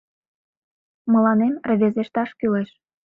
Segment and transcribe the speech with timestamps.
[1.11, 2.69] Мыланем рвезешташ кӱлеш.